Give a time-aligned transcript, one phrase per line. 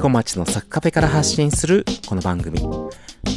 [0.00, 2.58] 大子町のサッカフェから発信するこの番組、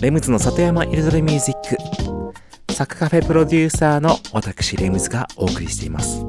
[0.02, 2.74] レムズの里山彩りミュージック。
[2.74, 6.22] サッカフェプロデューサーの私、レムズがお送りしています。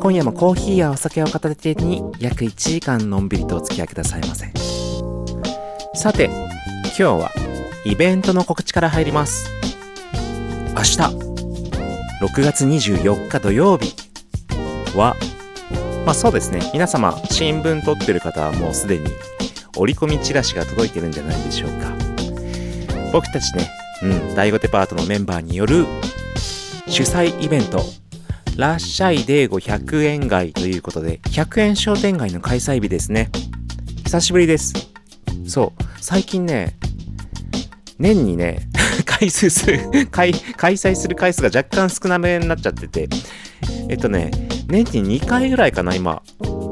[0.00, 4.52] 今夜もコーヒーやお酒を片手に約1時間のんびりとお付き合いくださいませ。
[5.94, 7.30] さて、今日は
[7.84, 9.48] イベントの告知から入ります。
[10.70, 10.98] 明日、
[12.20, 13.94] 6月24日土曜日
[14.96, 15.14] は、
[16.04, 19.06] まあそうですね、皆様、新聞撮ってる方はもうすでに
[19.76, 21.92] 折り込みチラシが届いてるんじゃないでしょうか。
[23.12, 23.70] 僕たちね、
[24.02, 25.86] うん、第5デパートのメンバーによる
[26.86, 27.82] 主催イベント、
[28.56, 33.30] ラッシャイデーゴ100円街ということで、100円商店街の開催日ですね。
[34.04, 34.74] 久しぶりです。
[35.46, 36.76] そう、最近ね、
[37.98, 38.68] 年にね、
[39.06, 43.08] 回数する、 開開催する回数が若干少なめになっちゃってて、
[43.88, 44.30] えっとね、
[44.66, 46.22] 年に2回ぐらいかな、今。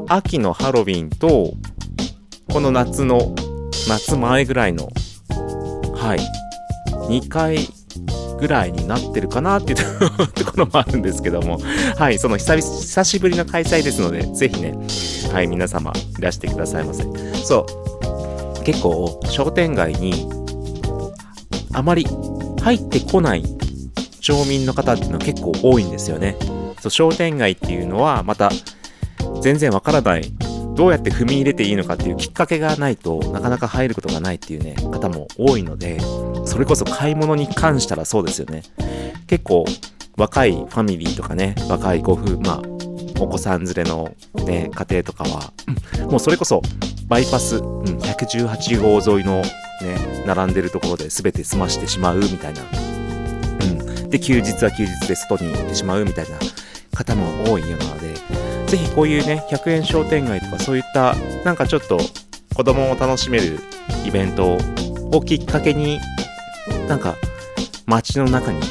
[0.07, 1.53] 秋のハロウィンと、
[2.51, 3.33] この夏の、
[3.87, 4.89] 夏前ぐらいの、
[5.95, 6.19] はい、
[7.09, 7.59] 2回
[8.39, 9.77] ぐらいになってるかなっていう
[10.35, 11.59] ところもあるんですけども、
[11.95, 14.73] はい、その久々久しぶりの開催ですので、ぜひね、
[15.31, 17.03] はい、皆様いらしてくださいませ。
[17.45, 17.65] そ
[18.59, 20.29] う、結構商店街に
[21.71, 22.05] あまり
[22.61, 23.45] 入ってこない
[24.19, 26.35] 町民の方っていうのは結構多いんですよね。
[26.81, 28.51] そう商店街っていうのはまた
[29.41, 30.33] 全然わからない
[30.75, 35.99] どうやって踏み入れていいのかっていうきっかけがないとなかなか入ることがないっていうね方も多いので
[36.45, 38.63] それこそ買い物に関したらそうですよね。
[39.27, 39.65] 結構
[40.17, 42.61] 若いファミリーとかね若いご夫まあ
[43.19, 44.13] お子さん連れの、
[44.45, 45.53] ね、家庭とかは
[46.09, 46.61] もうそれこそ
[47.07, 56.39] バイパス、うん、118号沿いのね並んでるところで全て済ましてしまうみたいな、うん、で休日は休日で外に行ってしまうみたいな
[56.93, 58.13] 方も多いようなので、
[58.71, 61.99] ぜひこういうね、100円商店街とかそういった、なんかちょっと
[62.55, 63.59] 子供を楽しめる
[64.05, 64.57] イベント
[65.11, 65.99] をきっかけに、
[66.87, 67.17] なんか
[67.85, 68.61] 街の中に、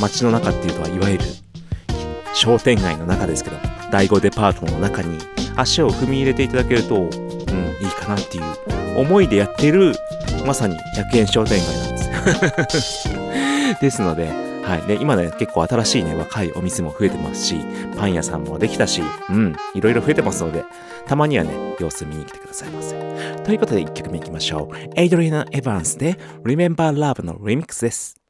[0.00, 1.24] 街の中っていうのはいわゆる
[2.34, 3.56] 商店街の中ですけど、
[3.92, 5.18] 第5デパートの中に
[5.54, 7.10] 足を踏み入れていただけると、うん、いい
[7.92, 9.94] かなっていう思いでやってる、
[10.44, 10.76] まさに
[11.12, 13.08] 100円商店街なんです。
[13.80, 14.82] ですので、はい。
[14.86, 17.56] で、今ね、結構新しいね、若いお店も増えてますし、
[17.98, 20.64] パン屋さんもできたし、うん、いろいろ増えてますので、
[21.06, 22.94] たまにはね、様子見に来てくださいませ。
[23.44, 24.76] ということで、1曲目いきましょう。
[24.96, 28.23] エイドリアナ・エヴァンスで、Remember Love のリミックスです。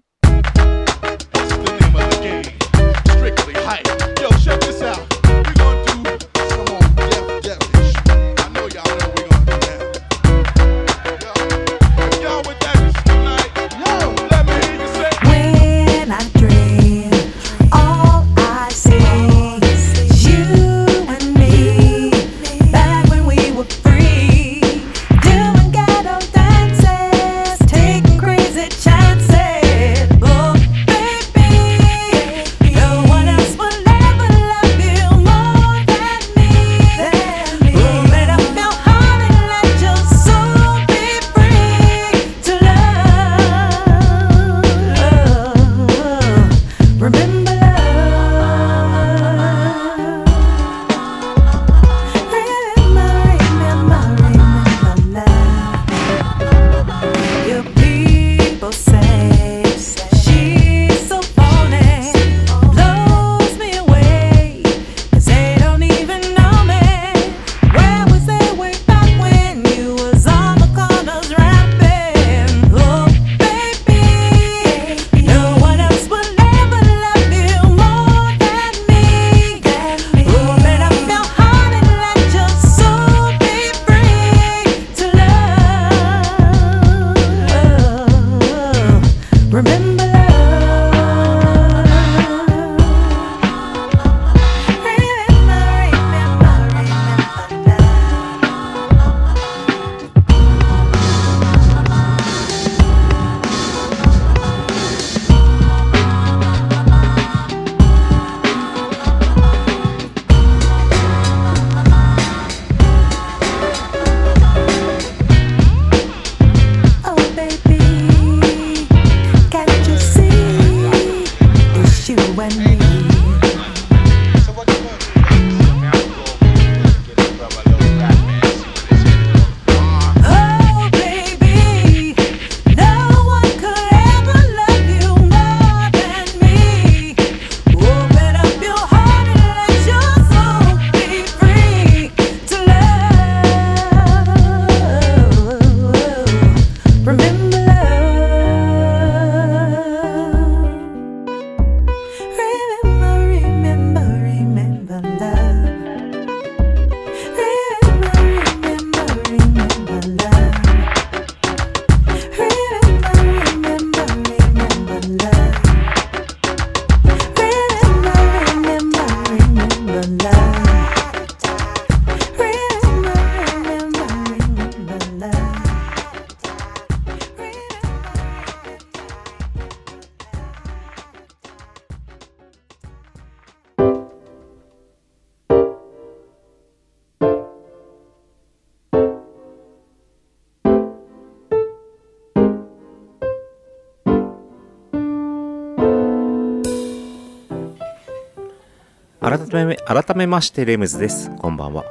[199.25, 201.31] 改め改めましてレムズです。
[201.39, 201.87] こんばんは。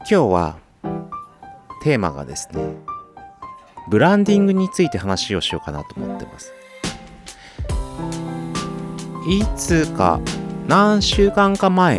[0.00, 0.58] 今日は
[1.82, 2.62] テーマがですね
[3.88, 6.52] ブランディングについて話をしようかなと思ってます。
[9.26, 10.20] いつか
[10.68, 11.98] 何週間か前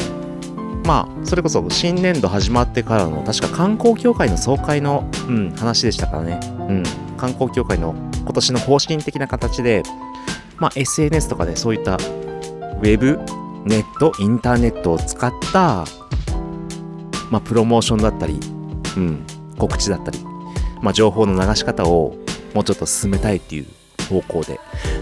[0.85, 6.83] まあそれこそ新年度始まってからの確か観光協会の総会の、うん、話でしたからね、うん、
[7.17, 9.81] 観光協会の今年の方針的な形で、
[10.57, 13.19] まあ、SNS とかでそういったウェブ
[13.65, 15.85] ネット、インターネットを使った、
[17.29, 18.39] まあ、プロモーションだったり、
[18.97, 19.25] うん、
[19.57, 20.19] 告知だったり、
[20.81, 22.15] まあ、情報の流し方を
[22.53, 23.65] もうちょっと進めたいっていう
[24.09, 24.59] 方向で、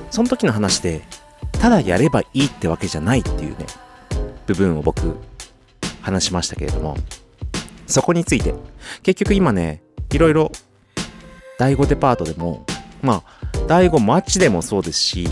[0.09, 1.01] その時の話で、
[1.53, 3.65] ただやればいいってわけじゃないっていうね、
[4.45, 5.15] 部分を僕、
[6.01, 6.97] 話しましたけれども、
[7.87, 8.53] そこについて、
[9.03, 9.81] 結局今ね、
[10.11, 10.51] いろいろ、
[11.57, 12.65] 第5デパートでも、
[13.01, 15.27] まあ、第5マッチでもそうですし、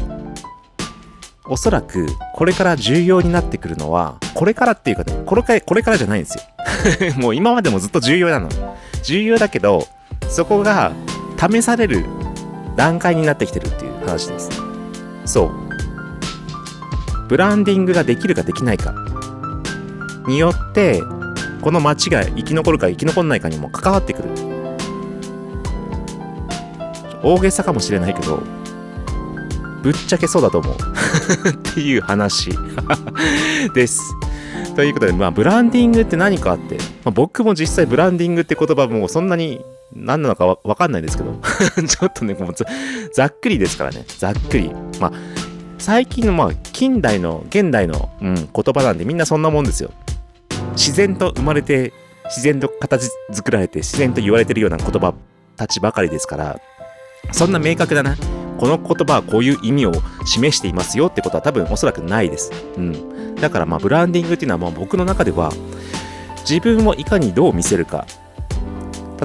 [1.49, 6.43] おそらくこれから重要になってくるのは、これからっていうかね、これからこれからじゃないんですよ。
[7.17, 8.49] もう今までもずっと重要なの。
[9.03, 9.87] 重要だけど、
[10.29, 10.91] そこが
[11.39, 12.05] 試される
[12.75, 14.49] 段階になってきてるっていう話です。
[15.25, 15.51] そう。
[17.27, 18.93] ブランディングができるかできないか
[20.27, 21.01] によって、
[21.61, 24.29] この街が生き残るか生き残らないかにも関わってくる。
[27.23, 28.43] 大げさかもしれないけど、
[29.81, 30.75] ぶっちゃけそうだと思う。
[31.49, 32.51] っていう話
[33.73, 34.01] です。
[34.75, 39.61] ということで、まあ、ブランディングって何かあって、まあ、僕も実際ブランディングって言葉もそんなに
[39.93, 41.39] 何なのかわかんないですけど、
[41.85, 42.65] ちょっとね、もうざ
[43.13, 44.71] ざっくりですからね、ざっくり。
[44.99, 45.11] まあ、
[45.77, 49.91] 最近の、まあ、近代の、現代の、うん、言葉なんでみんなそんなもんですよ。
[50.73, 51.93] 自然と生まれて、
[52.25, 55.13] 自然と形作られて、自然と言われてるような言葉
[55.57, 56.59] たちばかりですから、
[57.31, 58.15] そんな明確だな。
[58.59, 59.93] この言葉はこういう意味を
[60.25, 62.51] 示していますよってことは多分おそらくないです。
[62.77, 63.35] うん。
[63.35, 65.51] だからまあブランディングっていうのはまあ僕の中では
[66.41, 68.05] 自分をいかにどう見せるか。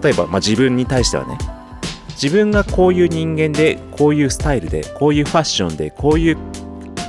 [0.00, 1.36] 例えばまあ自分に対してはね、
[2.10, 6.38] 自分がこういう人間で、こういうスタイルで、こういうファッションで、こういう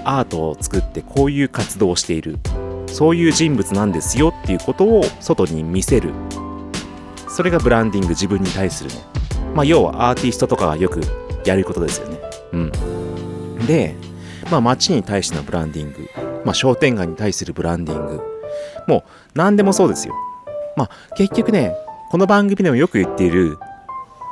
[0.03, 2.39] アートを作って、こういう活動をしている。
[2.88, 6.10] そういう人物なんですよっていうことを外に見せる。
[7.27, 8.96] それがブランディング、自分に対するね。
[9.53, 11.01] まあ要はアーティストとかがよく
[11.46, 12.20] やることですよね。
[12.54, 12.72] うん。
[13.68, 13.96] で、
[14.52, 16.10] まあ街に対してのブランディング、
[16.44, 18.22] まあ商店街に対するブランディング、
[18.88, 20.14] もう何でもそうですよ。
[20.75, 21.75] まあ結局ね、
[22.10, 23.58] この番組でもよく言っている、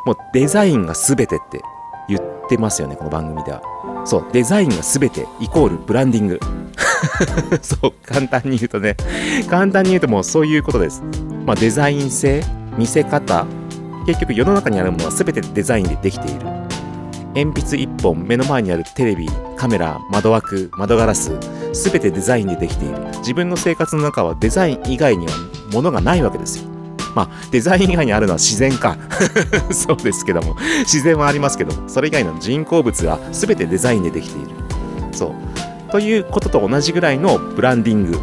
[0.05, 1.61] もうデザインが全てって
[2.09, 3.61] 言ってますよね、この番組では。
[4.05, 6.39] そう、デザインが全てイコールブランディング。
[7.61, 8.95] そう、簡単に言うとね、
[9.49, 11.03] 簡単に言うともうそういうことです。
[11.45, 12.43] まあデザイン性、
[12.77, 13.45] 見せ方、
[14.05, 16.52] 結局世の中にあるものは全てデザインでできている。
[17.35, 21.31] 鉛筆一本、目の前にあるテレビ、カメラ、窓枠、窓ガラス、
[21.73, 22.95] 全てデザインでできている。
[23.19, 25.31] 自分の生活の中はデザイン以外には
[25.71, 26.69] ものがないわけですよ。
[27.15, 28.97] まあデザイン以外にあるのは自然か。
[29.71, 30.55] そうですけども。
[30.81, 34.49] 自然はありますけどそれ以外の人工物は全てデザインでできている。
[35.11, 35.91] そう。
[35.91, 38.19] ということと同じぐらいのブランディング。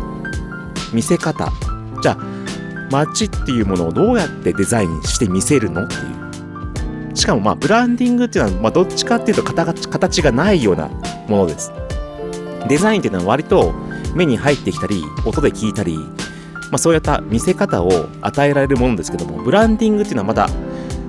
[0.92, 1.52] 見せ方。
[2.02, 2.18] じゃあ
[2.90, 6.29] 街っていうものをどうやってデザインして見せるのっていう。
[7.20, 10.88] しかもまあブランディングっていうのはまあどっちかっていうと形形がないような
[11.28, 11.70] ものです
[12.66, 13.74] デザインっていうのは割と
[14.14, 20.48] 目に入ってきたり音で聞いたり、まあ、そういった見せ方を与えられるものですけどもブランディングっていうのはまだ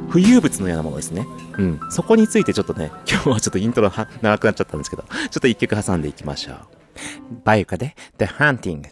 [0.10, 1.26] 浮遊物のようなものですね。
[1.58, 1.80] うん。
[1.90, 3.90] そこについてちょっとね、 今日はちょっとイントロ
[4.22, 6.56] 長くなっちゃったんですけど、 ちょっと一曲挟んでいきましょう。
[7.46, 8.84] バイオカで The Hunting。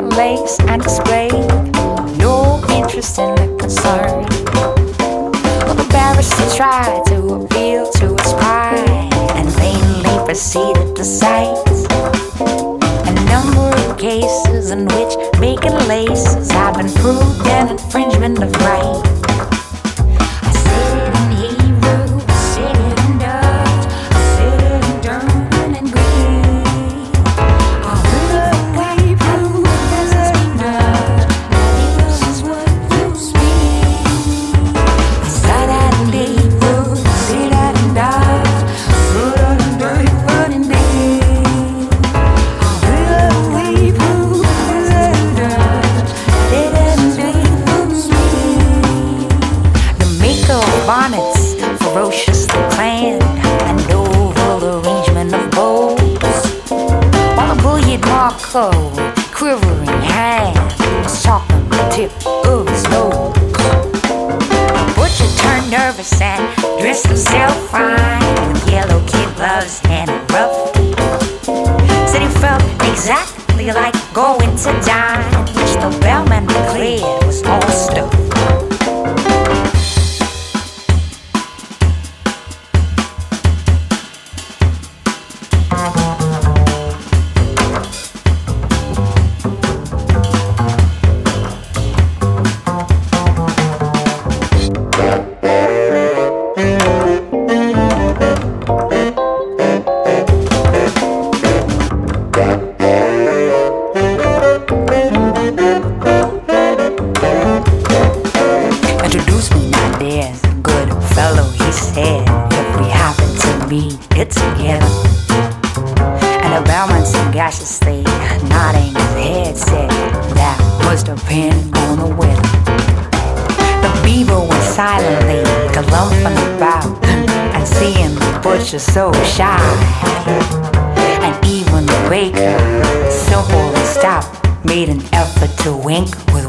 [0.00, 1.28] Lace and display.
[2.18, 4.24] No interest in the concern.
[5.66, 11.58] Well, the barrister tried to appeal to his pride and vainly proceeded to cite
[12.40, 19.31] a number of cases in which making laces have been proved an infringement of right.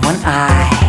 [0.04, 0.83] One eye.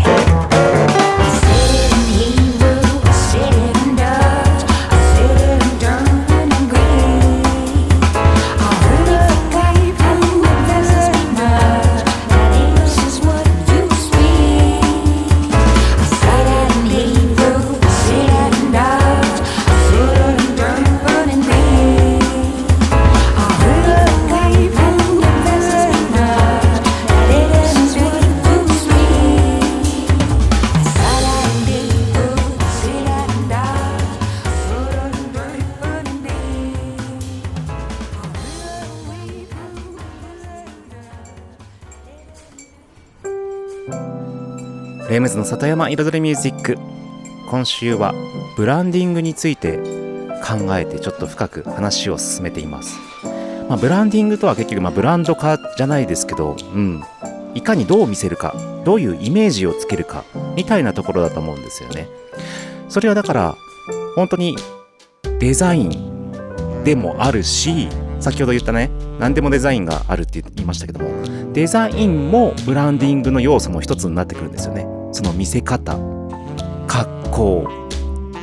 [45.35, 46.79] ズの里山彩りミュージック。
[47.51, 48.15] 今週は
[48.57, 49.79] ブランディングについて
[50.43, 52.99] 考えてちょっと深く話を進めています、
[53.69, 57.03] まあ、ブランディングとは結局まあブランド化じゃないですけど、うん、
[57.55, 60.25] いかにどう見せるかどういうイメージをつけるか
[60.57, 62.09] みたいなところだと思うんですよね。
[62.89, 63.55] それはだから
[64.17, 64.57] 本当に
[65.39, 67.89] デザインでもあるし
[68.21, 74.94] 先ほど言ったね何でもデザインがあるって言いましたけどもデザインもブランディングの要素の一つになってくるんですよね。
[75.15, 75.97] その見せ方
[76.89, 77.85] 格好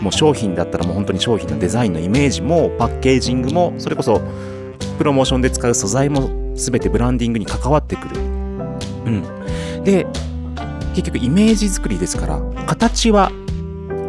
[0.02, 4.22] もう商品だったらもう本当に商品のデザインのイメージもパッケージングもそれこそ
[4.98, 8.18] プロモーションで使う素材も全てブランディングに関わってくる。
[8.18, 9.84] うん。
[9.84, 10.08] で
[10.96, 13.32] 結局イメージ作りですから形は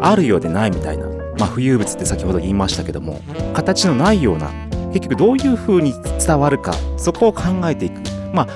[0.00, 1.06] あるようでないみたいな
[1.38, 3.20] まあ浮遊物って先ほど言いましたけども
[3.54, 4.50] 形のないような
[4.92, 8.00] 結局どういう風に伝わるかそこを考えていく。
[8.32, 8.48] まあ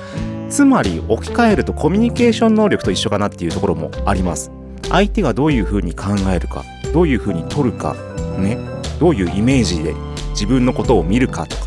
[0.49, 4.51] つまり置き換えるとコミュニケーション能力と一緒かなっていうところもあります。
[4.89, 6.63] 相手がどういう風に考えるか
[6.93, 7.95] どういう風に取るか
[8.37, 8.57] ね
[8.99, 9.93] どういうイメージで
[10.29, 11.63] 自分のことを見るかとか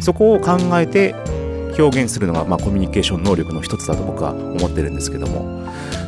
[0.00, 1.14] そこを考えて
[1.76, 5.62] 表現するのが、まあ、コミュニケーション能力の一つだと僕は思ってるんですけども。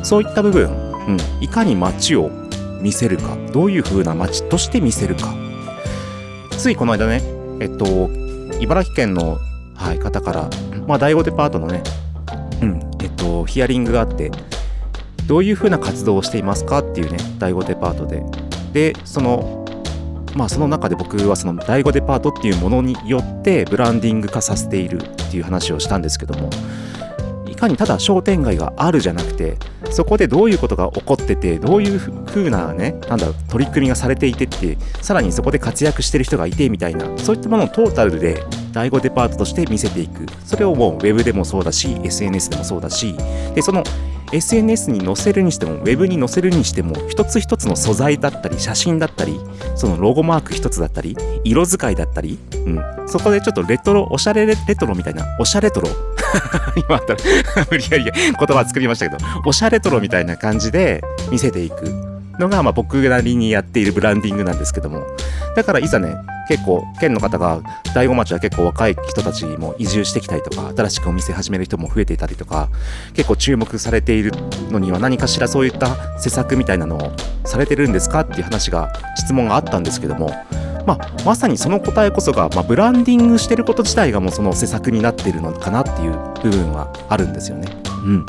[0.05, 0.69] そういった部分、
[1.07, 2.29] うん、いかに街を
[2.79, 5.33] 見せるかどういう風な街として見せるか。
[6.51, 7.21] ついこの間ね
[7.59, 8.09] えっと
[8.59, 9.39] 茨城県の、
[9.73, 10.49] はい、方から、
[10.87, 11.83] まあ、第5デパートのね、
[12.61, 12.91] うん。
[13.01, 14.31] えっと、ヒアリングがあって
[15.27, 18.23] どういう風な活動をしていますかっていうね第5デパートで。
[18.73, 19.65] でその
[20.35, 26.49] まあその中で僕はその第5デパートっていうものによってブランディング化させているっていう話をしたんですけども
[27.49, 29.57] いかにただ商店街があるじゃなくて
[29.91, 38.43] そこでどういうことが起こっててどういうふうなねなんだろう取り組みがされていてってさらにそこで活躍してる人がいてみたいなそういったものをトータルで
[38.75, 40.25] 第5デパートとして見せていく。
[40.43, 43.15] それをもうウェブでもそうだし SNS でもそうだし
[43.55, 43.83] でその
[44.33, 49.39] SNS に載せるにしてもウェブに載せるにしても一つ一つの素材だったり写真だったり
[49.75, 55.87] そのロゴマーク一つだったり色使いだったり、うん、そこでちょっとレトロおしゃれレトロみたいなおしゃれトロ。
[56.75, 57.19] 今あったら
[57.71, 61.01] 無理やり言葉作りましたけどおしゃれトロみたいな感じで
[61.31, 61.85] 見せていく
[62.39, 65.05] のが、まあ、僕なりにやっているブランディングなんですけども。
[65.55, 66.15] だからいざね
[66.47, 67.61] 結構県の方が
[67.93, 72.69] 大子町は結構若い人たちも移住してきたりとか新しくお店始める人も増えていたりとか
[73.13, 74.31] 結構注目されている
[74.69, 77.11] のには何かしらそういった施策みたいなのを
[77.45, 80.29] されてるんですかっていう話が質問があったんですけども
[80.85, 86.11] まあ、まさにその答えこそが、まあ、ブランディングしてること自体がもうその施策になっているのかなっていう
[86.43, 87.67] 部分はあるんですよね。
[88.03, 88.25] うん、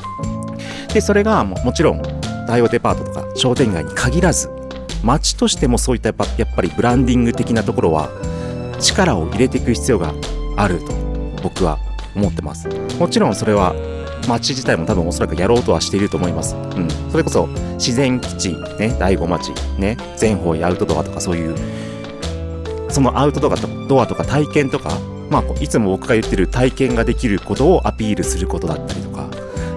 [0.93, 2.03] でそれがももちろん
[2.47, 4.56] 大和デパートとか商店街に限らず
[5.05, 8.11] 街としてもそういったやっぱやっぱりブランディング的なところは
[8.81, 10.13] 力を入れていく必要が
[10.57, 10.93] あると
[11.43, 11.79] 僕は
[12.15, 12.69] 思ってます。
[12.99, 13.75] もちろんそれは
[14.29, 21.55] 街自体も多分おそらくやろうとはしていると思います、うん、それこそ自然基地ね第5町ね全方位アウトドアとかそういう
[22.91, 24.99] そのアウトドアとドアとか体験とか
[25.31, 29.31] まあいつも僕が言ってる体験ができることをアピールすることだったりとか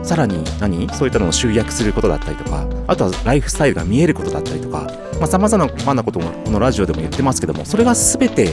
[0.03, 0.89] さらに何？
[0.95, 4.91] そういったのを集約することだったりとかあとはライフスタイルが見えることだったりとか
[5.27, 8.49] さまざ、まなこともこのラジオでも言ってますけどもそれが全て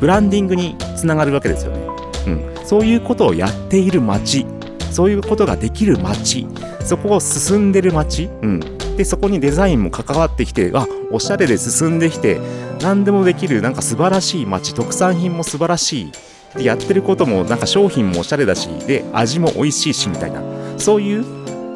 [0.00, 1.86] ブランディングにつながるわけですよね、
[2.26, 2.30] う
[2.62, 4.46] ん、そういうことをやっている街。
[4.90, 6.48] そういうことができる街。
[6.84, 8.60] そこを進んでる街、うん、
[8.96, 12.40] でそこにデザインも関わってきてあおしゃれで進んできて
[12.80, 14.74] 何でもできるなんか素晴らしい街。
[14.74, 16.12] 特産品も素晴らしい。
[16.56, 20.42] でやってることもなんか商品もおしゃれだしで味も美味しいしみたいな。
[20.76, 21.24] そういう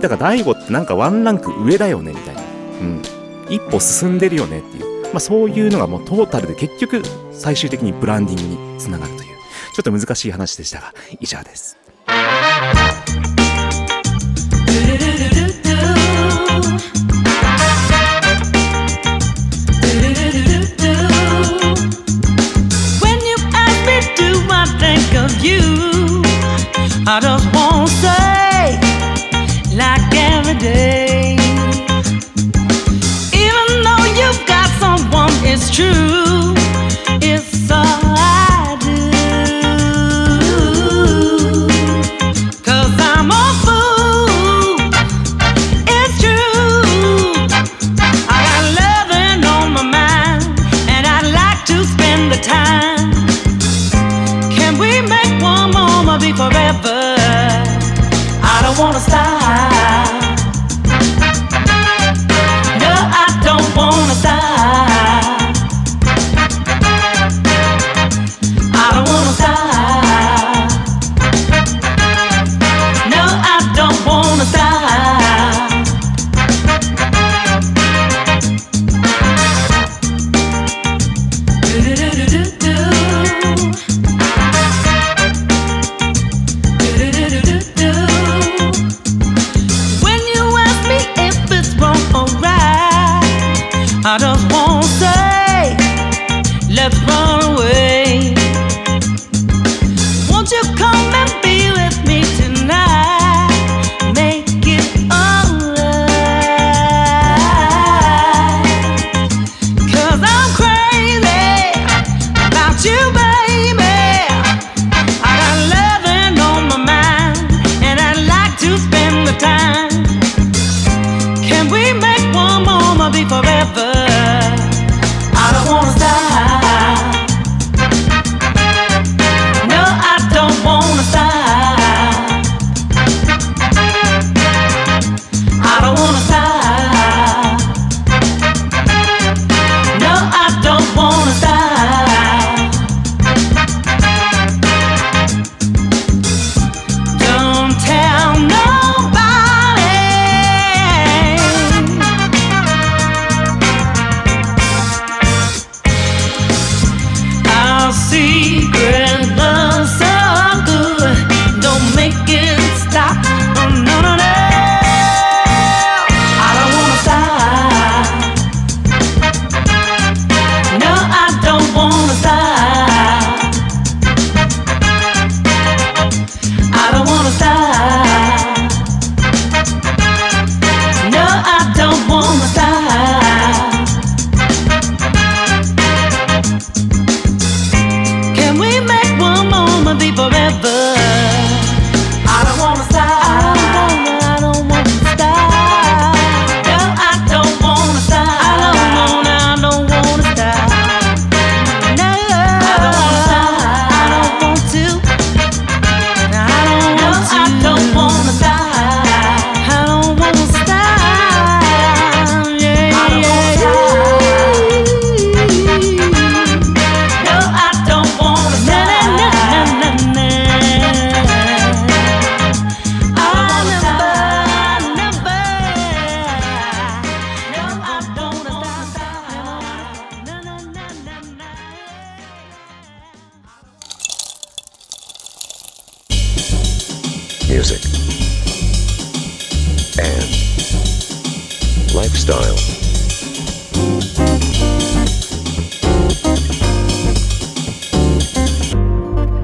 [0.01, 2.45] だから大悟ってなんかワンランク上だよねみたいな、う
[2.85, 3.03] ん、
[3.51, 7.03] 一歩進んでるよねっていう、まあ、そういうのがもうトータルで結局
[7.33, 9.35] 最終的にブランディングにつながるという。
[9.75, 11.77] ちょっと難しい話でしたが以上です。
[27.07, 27.84] I just won't
[35.75, 36.54] true.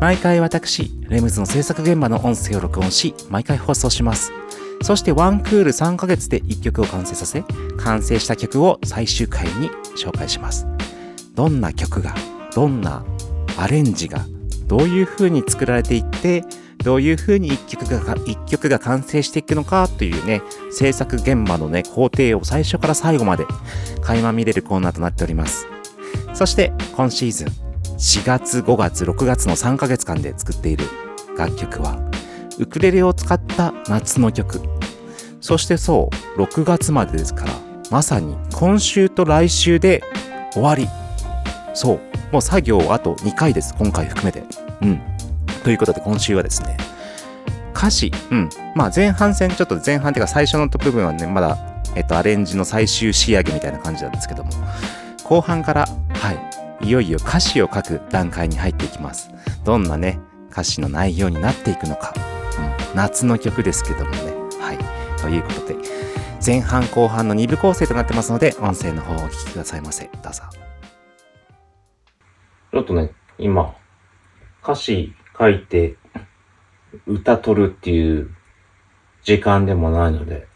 [0.00, 4.32] 毎回私レムズの制作現場の音声を録音し毎回放送します。
[4.82, 7.42] そしてワンクール3ヶ月で1曲を完成させ
[7.78, 10.66] 完成した曲を最終回に紹介します。
[11.34, 12.14] どんな曲が
[12.54, 13.04] どんな
[13.56, 14.26] アレンジが
[14.66, 16.44] どういう風に作られていって
[16.84, 23.46] どういう風に一曲が一曲が完成していくのかというね制作現場のね工程を最初から最後まで
[24.02, 25.66] 垣間見れるコーナーとなっております。
[26.34, 30.84] そして今シーズン4月5月6月の3ヶ月間で作っている
[31.38, 31.98] 楽曲は
[32.58, 34.60] ウクレレを使った夏の曲。
[35.40, 37.52] そしてそう6月までですから
[37.90, 40.02] まさに今週と来週で
[40.52, 40.88] 終わり。
[41.74, 42.00] そう
[42.32, 44.42] もう作業あと2回です今回含めて。
[44.82, 45.00] うん。
[45.62, 46.76] ということで今週はですね
[47.76, 48.10] 歌詞。
[48.30, 48.48] うん。
[48.74, 51.58] まあ前半戦ちょっと前半っていうか最初の部分はねまだ
[51.94, 54.50] えっとアレンジの最終仕上げみたいな感じなんですけども
[55.22, 56.63] 後半からはい。
[56.80, 59.30] いよいよ歌詞を書く段階に入っていきます。
[59.64, 60.18] どんなね
[60.50, 62.14] 歌詞の内容になっていくのか、
[62.92, 64.34] うん、夏の曲ですけどもね。
[64.60, 65.20] はい。
[65.20, 65.76] ということで
[66.44, 70.10] 前半後半の2部構成となってますので音声の方をお聞きくださいませ。
[70.22, 70.42] どうぞ。
[72.72, 73.74] ちょっとね今
[74.62, 75.96] 歌詞書いて
[77.06, 78.34] 歌取るっていう
[79.22, 80.46] 時間でもないので、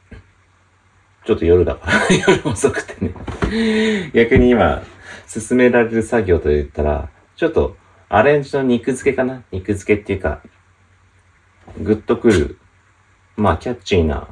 [1.27, 4.11] ちょっと夜だから、 夜遅くてね。
[4.13, 4.83] 逆に今、
[5.29, 7.77] 進められる作業と言ったら、ちょっと
[8.09, 9.45] アレンジの肉付けかな？
[9.53, 10.43] 肉付けっていうか、
[11.81, 12.59] グッとくる、
[13.37, 14.29] まあキャッチーな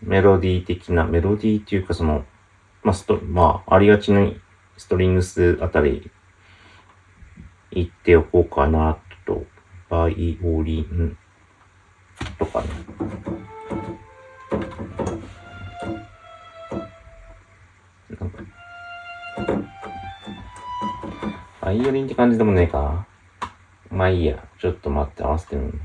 [0.00, 2.24] メロディー的な、メロディーっていうかその、
[2.84, 4.40] まあスト、まあありがちに
[4.76, 6.10] ストリングスあたり
[7.72, 9.44] 言っておこうかなと、
[9.90, 11.18] バイオリン
[12.38, 12.68] とかね。
[21.66, 23.08] バイオリンって感じでもねえか。
[23.90, 24.40] まあいいや。
[24.60, 25.80] ちょっと待って、合わせてみる。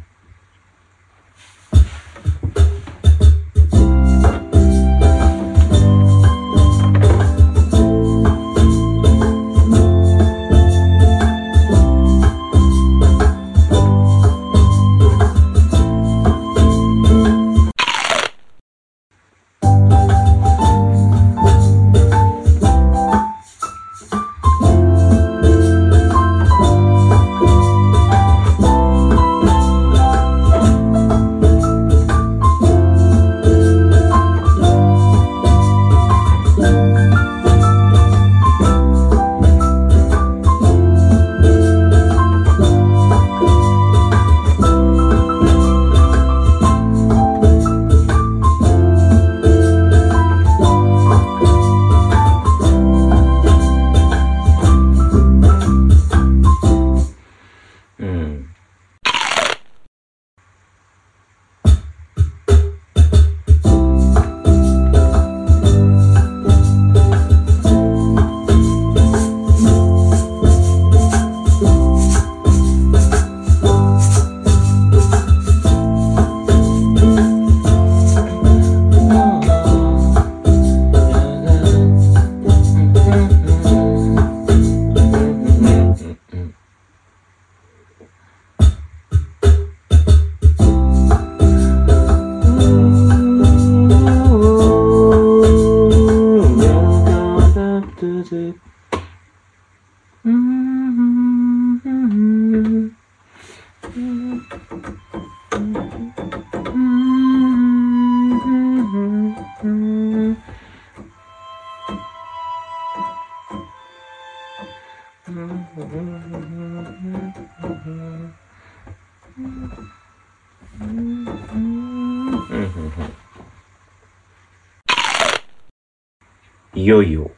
[126.91, 127.31] よいよ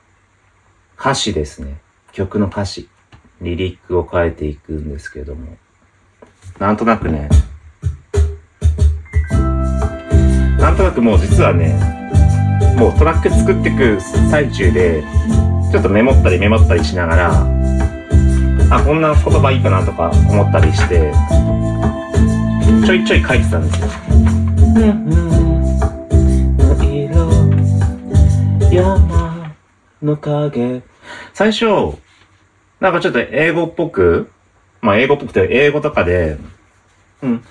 [1.00, 1.80] 歌詞ですね。
[2.12, 2.90] 曲の歌詞。
[3.40, 5.58] リリックを変えていくんですけども。
[6.58, 7.30] なんとなくね。
[10.58, 11.78] なんとなくもう実はね、
[12.78, 14.00] もうトラック作ってく
[14.32, 15.04] 最中で、
[15.72, 17.32] ちょっとメモったりメモったりしながら、
[18.72, 21.12] あ、こんな言葉いいかなとか思ったりして、
[22.88, 23.88] ちょいちょい書いてたんですよ。
[28.74, 29.23] 山
[30.04, 30.84] の影。
[31.34, 31.66] 最初、
[32.80, 34.30] なんかちょっと英語っぽく、
[34.82, 36.38] まあ英語っぽくて英語とかで、
[37.22, 37.44] うん。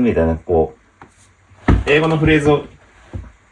[0.00, 2.64] みたいな、こう、英語のフレーズを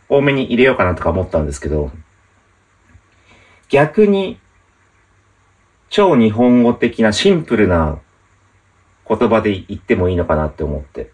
[0.08, 1.92] 多めに入れようかなとか思ったんですけど、
[3.68, 4.40] 逆に、
[5.90, 7.98] 超日本語的なシンプルな
[9.06, 11.10] 言葉で言ってもいいのかなって思って。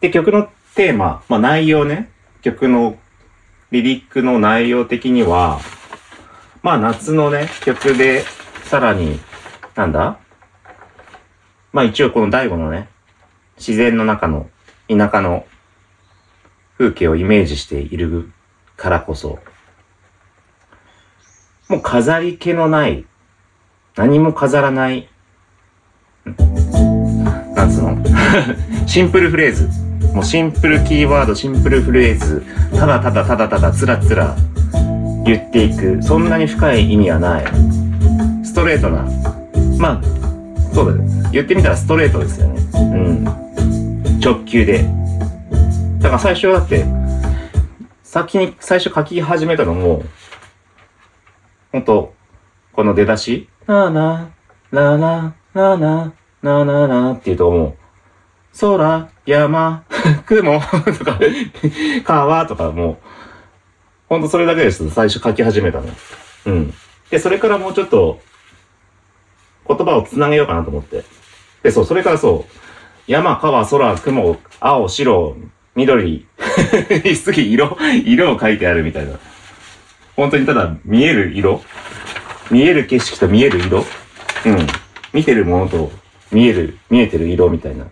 [0.00, 2.10] で、曲のテーマ、まあ内容ね、
[2.46, 2.96] 曲の
[3.72, 5.58] リリックの内容的には、
[6.62, 8.22] まあ夏のね、曲で、
[8.62, 9.18] さらに、
[9.74, 10.20] なんだ？
[11.72, 12.88] まあ一応この大悟のね、
[13.56, 14.48] 自然の中の
[14.88, 15.44] 田舎の
[16.78, 18.30] 風景をイメージしている
[18.76, 19.40] からこそ、
[21.68, 23.04] もう飾り気のない、
[23.96, 25.08] 何も飾らない、
[26.28, 27.70] んなん。
[27.72, 27.98] つうの。
[28.86, 29.85] シンプルフレーズ。
[30.16, 32.42] もうシンプルキーワード、シンプルフレーズ、
[32.74, 34.34] ただただただただつらつら
[35.26, 36.02] 言っていく。
[36.02, 37.44] そんなに深い意味はない。
[38.42, 39.02] ストレートな。
[39.78, 41.30] まあ、そうだね。
[41.32, 42.62] 言ってみたらストレートですよね。
[42.72, 43.24] うん。
[44.18, 44.86] 直球で。
[45.98, 46.86] だから最初だって、
[48.02, 50.02] 先に、最初書き始めたのも、
[51.72, 52.14] ほんと、
[52.72, 59.84] この出だし、なーなー、なーなー、なーなー、なーなーなーっていうともう、空、山、
[60.26, 61.18] 雲とか、
[62.04, 62.96] 川とかもう、
[64.08, 64.88] ほんとそれだけです。
[64.90, 65.88] 最初書き始めたの。
[66.46, 66.74] うん。
[67.10, 68.20] で、それからもうちょっと、
[69.66, 71.04] 言葉をつなげようかなと思って。
[71.62, 72.52] で、そう、それからそう、
[73.08, 75.36] 山、川、空、雲、青、白、
[75.74, 76.26] 緑、
[77.22, 79.18] 次、色、色を書いてあるみたいな。
[80.14, 81.62] 本当にただ見える色
[82.50, 83.84] 見える景色と見える色
[84.46, 84.66] うん。
[85.12, 85.90] 見てるものと
[86.32, 87.86] 見える、見えてる色みたいな。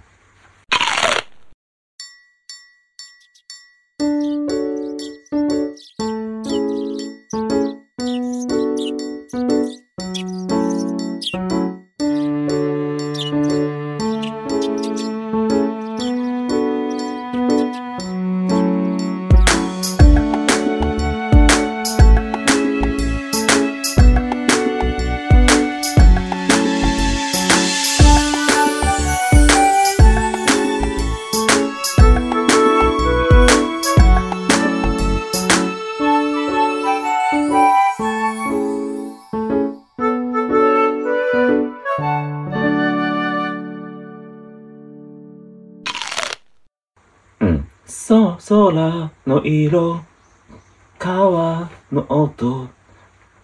[49.62, 50.04] 色、
[50.98, 52.68] 川の音、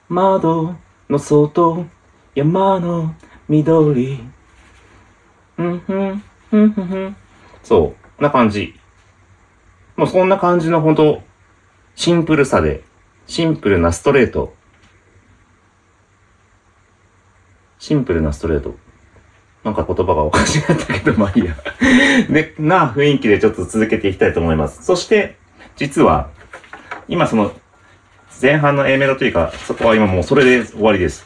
[0.09, 0.75] 窓
[1.09, 1.87] の外、
[2.35, 3.15] 山の
[3.49, 4.21] 緑。
[5.59, 7.17] うんふん、ふんふんふん。
[7.63, 8.75] そう、な感じ。
[9.97, 11.23] もうそんな感じのほんと、
[11.95, 12.83] シンプルさで、
[13.27, 14.55] シンプルなストレート。
[17.79, 18.75] シンプルなストレート。
[19.65, 21.55] なんか言葉がおかしかったけど、まあいいや。
[22.31, 24.85] で、な雰囲気でちょっと続けていきたいと思います。
[24.85, 25.40] そして、
[25.81, 26.29] 実は、
[27.09, 27.53] 今その、
[28.43, 31.25] 前半の A メロというか、そこは今もうそれで終わりです。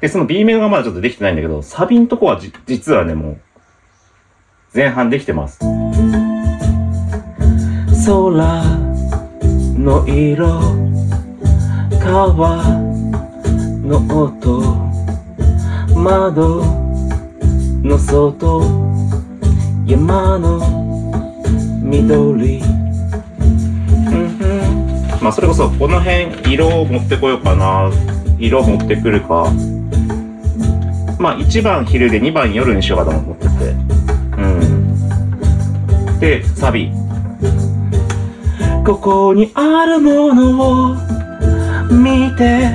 [0.00, 3.40] で、その B メロがまだちょっとできてないんだけど、サビんとこはじ実はね、もう、
[4.74, 5.58] 前半できてます。
[5.58, 5.68] 空
[9.76, 10.62] の色、
[12.00, 12.64] 川
[13.84, 14.62] の音、
[15.94, 16.64] 窓
[17.82, 18.62] の外
[19.86, 20.58] 山の
[21.82, 22.83] 緑
[25.24, 27.90] まあそれこそこの辺色を持ってこようかな
[28.38, 29.50] 色を持ってくるか。
[31.18, 33.70] まあ1番昼で2番夜にしようかと思ってて。
[34.36, 34.46] う
[36.16, 36.20] ん。
[36.20, 36.92] でサビ。
[38.84, 40.94] ここにあるものを
[41.90, 42.68] 見て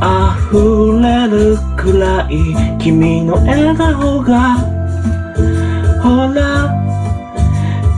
[0.00, 4.54] 溢れるくらい君の笑顔が。
[6.00, 6.72] ほら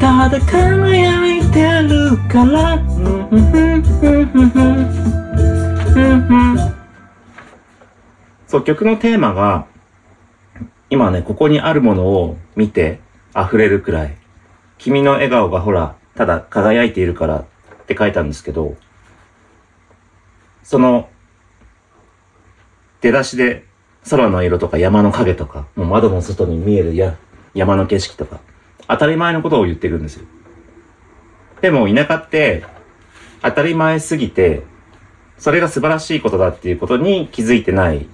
[0.01, 2.89] ただ輝いてるから。
[8.47, 9.66] そう曲のテーマが
[10.88, 13.01] 今ねここにあるものを見て
[13.37, 14.16] 溢れるくらい
[14.79, 17.47] 君の笑顔がほらただ輝いているからっ
[17.87, 18.77] て書いたんですけど
[20.62, 21.09] その
[23.01, 23.64] 出だしで
[24.09, 27.16] 空の色とか山の影とか、もう窓の外に見えるや
[27.55, 28.40] 山の景色とか、
[28.88, 30.27] 当たり前のことを言ってるんですよ。
[31.61, 32.64] でも田舎って、
[33.42, 34.62] 当たり前すぎて、
[35.38, 38.07] それが素晴らしいことだっていうことに気づいてない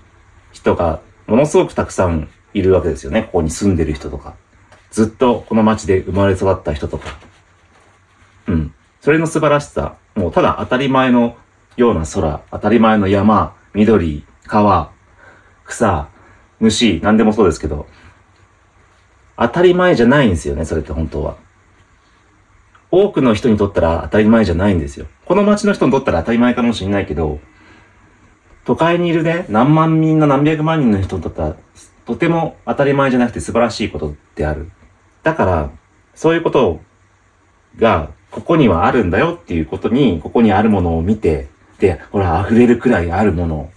[0.53, 3.25] 人がものすごくたくさんいるわけですよね。
[3.25, 4.35] ここに住んでる人とか。
[4.91, 7.19] ずっとこの街で生まれ育った人とか。
[8.47, 8.75] うん。
[9.01, 11.37] それの素晴らしさ、もうただ当たり前の
[11.77, 14.91] ような空、当たり前の山、緑、川、
[15.65, 16.09] 草、
[16.61, 17.87] 虫、何でもそうですけど、
[19.37, 21.37] 当たり前じゃないんですよね、それって本当は。
[22.99, 25.07] 多くの人にとったら当たり前じゃないんですよ。
[25.27, 27.41] この街の人にとったら当たり前かもしれないけど、
[28.65, 31.57] 都会にいるね、何万人の何百万人の人にとったら、
[32.07, 34.71] とても当たり前じゃなくて素晴らしいことである。
[35.23, 35.71] だから、
[36.15, 36.81] そういうこと
[37.79, 43.71] が、ここにはあるんだよっていうことに、ここにあるものを見て、で、ほら、溢れるくらいあるもの。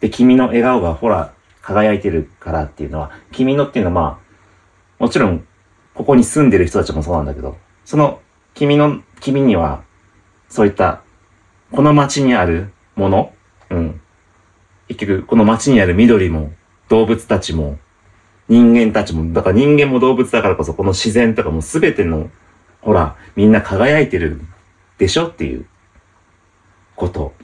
[0.00, 4.20] で、君の笑顔がほら、輝いてるからっていうのは、君のっていうのはま
[5.00, 5.46] あ、もちろん、
[5.94, 8.20] ここに住んでる人たちもそうなんだけど、その、
[8.56, 9.84] 君の、君には、
[10.48, 11.02] そういった、
[11.72, 13.34] この街にあるもの、
[13.68, 14.00] うん。
[14.88, 16.52] 結局、この街にある緑も、
[16.88, 17.78] 動物たちも、
[18.48, 22.30] 人間たちも、だから人間も動物だからこそ、この自然とかもすべての、
[22.80, 24.40] ほら、みんな輝いてる
[24.96, 25.66] でしょっていう
[26.94, 27.34] こと。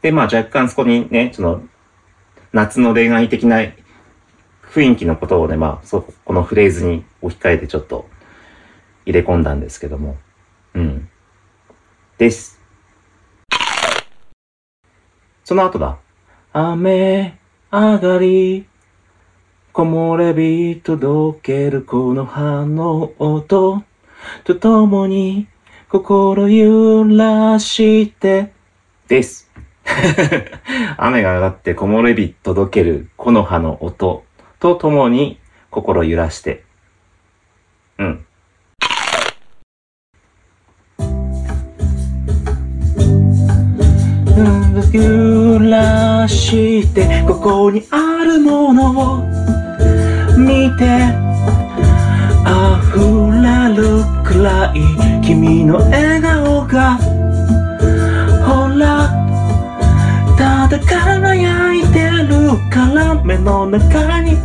[0.00, 1.62] で、まあ若干そこにね、その、
[2.54, 3.58] 夏の恋愛的な
[4.62, 8.08] 雰囲気のことをね、まあ、そ、このフレーズに置き換えてちょっと
[9.08, 10.18] 入れ込んだんですけども。
[10.74, 11.08] うん。
[12.18, 12.60] です。
[15.44, 15.98] その後だ。
[16.52, 17.38] 雨
[17.72, 18.66] 上がり、
[19.72, 23.82] 木漏れ日届けるこの葉の音
[24.44, 25.48] とともに
[25.88, 28.52] 心揺らして
[29.08, 29.50] です。
[30.98, 34.24] 雨が上がって木漏れ日届ける木の葉の音
[34.58, 35.40] とともに
[35.70, 36.64] 心揺らして。
[37.96, 38.27] うん。
[44.92, 47.24] 揺らして。
[47.26, 49.22] ここにあるものを
[50.36, 50.84] 見て
[52.44, 54.76] 溢れるくらい
[55.22, 56.96] 君の笑顔が。
[58.46, 59.10] ほら。
[60.36, 64.38] ただ輝いてるから目の中に映る。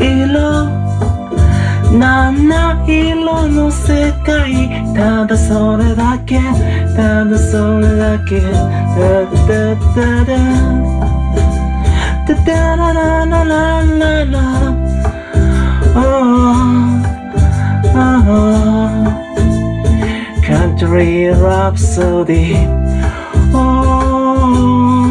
[0.00, 0.81] 色。
[1.98, 6.38] 七色の世界ただそれだけ
[6.96, 8.52] ただそれだけだだ
[9.46, 10.36] だだだ
[12.44, 14.42] だらららららら
[15.94, 17.02] Oh,
[17.94, 19.12] oh,
[20.42, 22.54] Country Rhapsody.
[23.52, 25.04] Oh,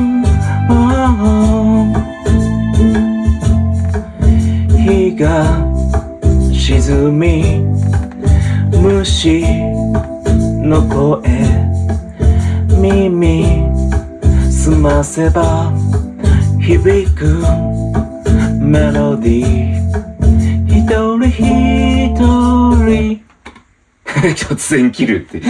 [0.72, 1.86] oh,
[4.80, 5.71] 日が沈
[6.90, 7.60] み
[8.82, 9.44] 虫
[10.64, 11.22] の声
[12.82, 13.46] 耳
[14.52, 15.72] 澄ませば
[16.60, 17.26] 響く
[18.60, 19.82] メロディー。
[20.68, 23.22] 一人一人。
[24.36, 25.42] 突然切るって。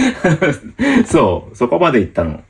[1.06, 2.40] そうそこまで行ったの。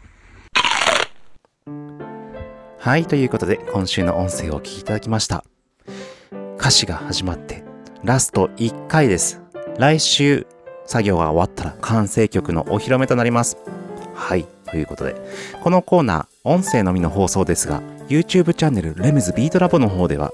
[2.78, 5.44] はいということで今週の音声をお聞きいただきました。
[6.58, 7.61] 歌詞が始まって
[8.04, 9.40] ラスト1回です。
[9.78, 10.46] 来週
[10.86, 13.56] 作業が終わったら完成曲のお披露目となります。
[14.12, 15.14] はいということで
[15.62, 20.32] このコーナー音声のみの放送ですが YouTube チャンネルレムズビートラボの方では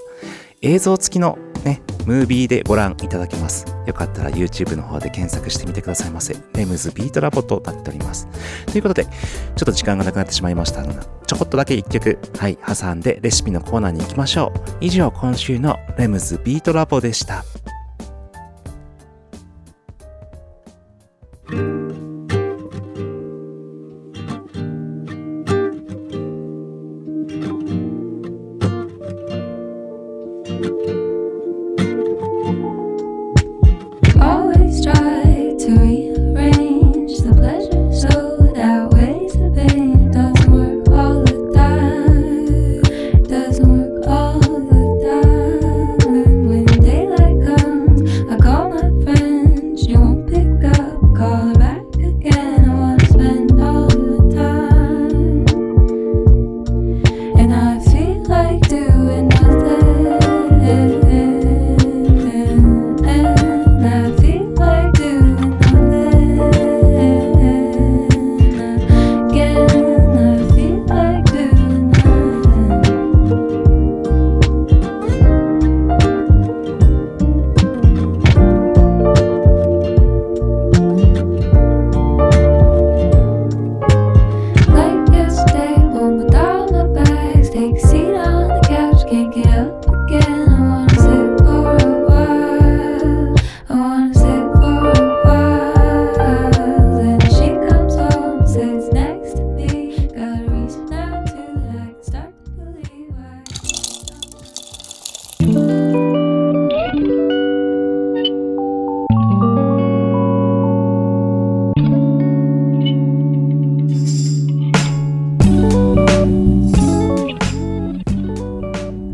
[0.61, 3.67] 映像付きのねムービーでご覧いただけます。
[3.85, 6.35] よかったら YouTube の方で検索してみてくださいませ。
[6.55, 8.27] レムズビートラボとなっております。
[8.65, 10.83] ということでちょっと時間がなくなってしまいました
[11.29, 12.17] ちょこっとだけ一曲。
[12.39, 14.77] はい挟んでレシピのコーナーに行きましょう。
[14.81, 17.45] 以上今週のレムズビートラボでした「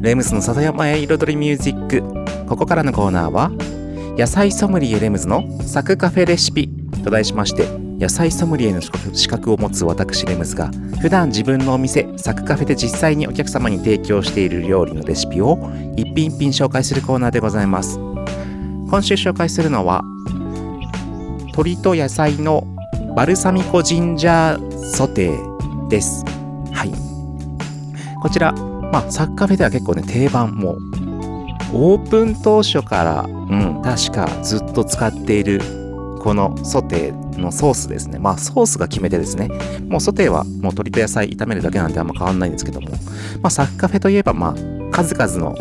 [0.06, 2.04] レムズの里山へ彩りミュージック。
[2.48, 3.50] ここからのコーナーは
[4.16, 6.70] 野菜ソムリエレムズのサクカフェレシピ。
[7.04, 7.68] と題しまして
[8.00, 10.70] 野菜ソムリエの資格を持つ私レムズが
[11.02, 15.58] 普段自分のお店サクカフェで実際にお客様に提供している料理のレシピを
[15.96, 17.98] 一品一品紹介するコーナーでございます。
[17.98, 20.04] 今週紹介するのは
[21.48, 22.68] 鶏と野菜の
[23.16, 26.24] バルサミコジンジャーソテーです。
[26.72, 26.92] はい。
[28.22, 28.54] こちら
[28.96, 30.76] まあサッカーフェでは結構ね定番も。
[30.76, 30.80] う
[31.74, 35.60] オープン当初からうん確かずっと使っている
[36.22, 38.20] このソテーのソースですね。
[38.20, 39.50] まあソースが決め手ですね。
[39.90, 42.90] もうソテーはもう鶏と野菜炒めるだけなんであんま変わんないんですけども。
[43.42, 45.54] まあサッカーフェといえばまあ数々の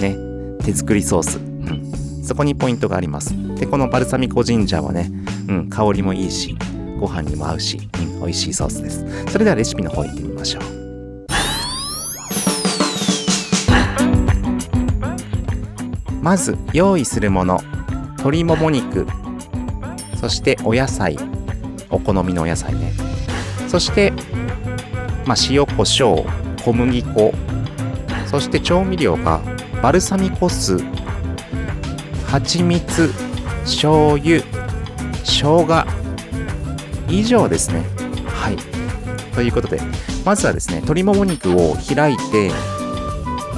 [0.00, 0.16] ね
[0.64, 3.34] 手作りソース、うん、そこにポイントがあります。
[3.56, 5.10] でこのバルサミコジンジャーはね、
[5.48, 6.56] うん、香りもいいし
[7.00, 9.04] ご飯にも合うし、うん、美味しいソースです。
[9.32, 10.81] それではレシピの方行ってみましょう。
[16.22, 17.58] まず用意するもの
[18.18, 19.06] 鶏もも肉
[20.18, 21.18] そしてお野菜
[21.90, 22.92] お好みのお野菜ね。
[23.68, 24.12] そして、
[25.26, 27.32] まあ、塩コショウ小麦粉
[28.26, 29.42] そして調味料が
[29.82, 30.78] バルサミコ酢
[32.26, 33.12] 蜂蜜
[33.64, 34.40] 醤油
[35.24, 35.86] 生姜
[37.08, 37.82] 以上ですね。
[38.26, 38.56] はい。
[39.34, 39.80] ということで
[40.24, 42.50] まずはですね鶏もも肉を開いて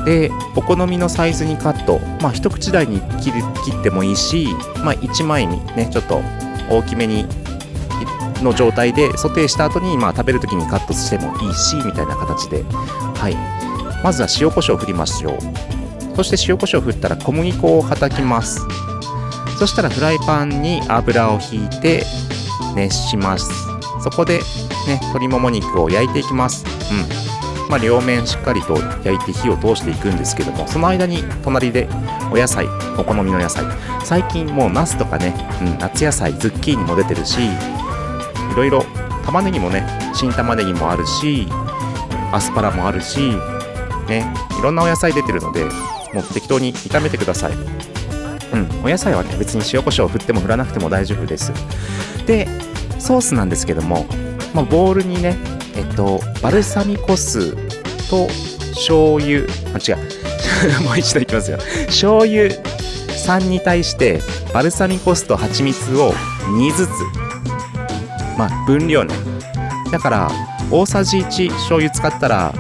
[0.05, 1.99] でお好みのサイズにカット。
[2.21, 4.49] まあ一口大に切る切ってもいいし
[4.85, 6.21] まあ1枚にねちょっと
[6.71, 7.27] 大きめに
[8.43, 12.63] の状態でソテーした後にまあ食べる時にカットしてもいいしみたいな形で。
[12.63, 13.37] はい。
[14.03, 16.17] まずは塩コショウを振りましょう。
[16.17, 18.61] そして塩コショウを振ったら小麦粉をはたきます。
[19.59, 22.05] そしたらフライパンに油をひいて
[22.75, 23.51] 熱します。
[24.03, 24.41] そこで
[24.87, 26.65] ね鶏もも肉を焼いていきます。
[26.93, 27.34] うん。
[27.75, 31.89] まあ、両面しっかりと焼いて火を通していくんですけどもその間に隣で
[32.31, 32.67] お野菜
[32.97, 33.65] お好みの野菜
[34.05, 37.49] 最近もうナスとかね、うん、夏野菜ズッキーニも出てるしい
[38.57, 38.85] ろいろ
[39.25, 41.49] 玉ねぎもね新玉ねぎもあるし
[42.31, 43.33] アスパラもあるし
[44.07, 47.55] ねいろんなお野菜出てるのでもう適当に炒めてください。
[47.55, 51.53] うんお野菜はね別に塩コショウ振っても振らなくても大丈夫です。
[52.25, 52.47] で
[53.01, 54.07] ソースなんですけども、
[54.55, 55.37] まあ、ボウルにね
[55.75, 57.64] えっとバルサミコ酢
[58.15, 58.29] と
[58.75, 59.47] 醤油。
[59.75, 60.83] あ違う。
[60.83, 61.59] もう一度いきますよ。
[61.87, 66.13] 醤油3に対してバルサミコ酢と蜂蜜を
[66.49, 66.91] 2ずつ
[68.39, 69.15] まあ分量ね。
[69.91, 70.31] だから
[70.71, 72.55] 大さじ1醤油使ったら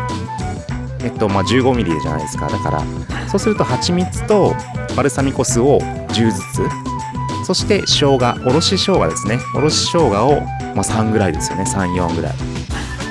[1.02, 2.48] えっとまあ15ミリじゃないですか。
[2.48, 2.82] だから
[3.28, 4.54] そうすると蜂蜜と
[4.96, 5.78] バルサミコ酢を
[6.08, 7.44] 10ずつ。
[7.44, 9.38] そして生姜おろし生姜ですね。
[9.54, 10.40] おろし生姜を、
[10.74, 11.64] まあ、3ぐらいですよね。
[11.64, 12.34] 34ぐらい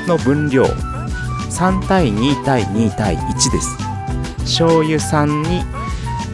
[0.08, 0.66] の分量。
[1.54, 3.78] 3対2対2対1です。
[4.40, 5.62] 醤油3に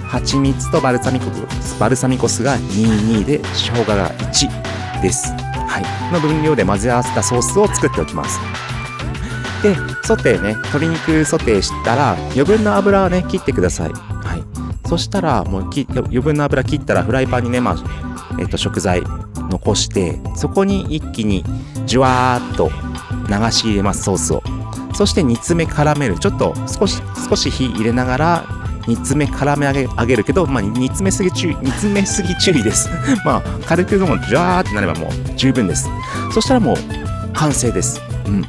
[0.07, 1.26] 蜂蜜とバルサミコ
[1.78, 5.34] バルサミコ酢が22で生姜が1です。
[5.34, 6.13] はい。
[6.13, 8.39] の分量で混ぜ合わせたソースを作っておきます。
[9.61, 10.53] でソテーね。
[10.53, 13.89] 鶏肉ソテーしたら余分な油はね切ってください。
[13.89, 14.88] はい。
[14.88, 17.76] そしたらもうき余分な油切ったらフライパンにねまあ
[18.39, 19.03] えっと食材
[19.49, 21.43] 残してそこに一気に
[21.86, 22.72] ジュワーっと
[23.28, 24.41] 流し入れますソースを。
[24.93, 26.19] そして煮詰め絡める。
[26.19, 28.45] ちょっと少し少し火入れながら
[28.87, 32.89] 煮詰め絡め上げ上げるけど、まあ、煮詰めすぎ注意煮詰めすぎ注意です。
[33.23, 35.89] まあ軽くもうジュワーってなればもう十分です。
[36.33, 36.77] そしたらもう
[37.33, 38.01] 完成です。
[38.25, 38.45] うん。